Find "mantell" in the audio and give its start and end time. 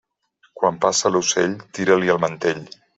2.27-2.69